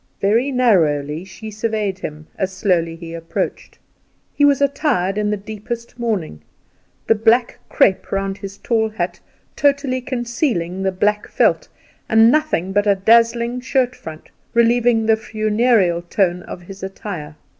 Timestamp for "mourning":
5.99-6.41